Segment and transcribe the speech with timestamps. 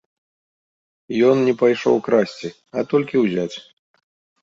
[1.29, 3.55] Ён не пайшоў красці, а толькі ўзяць.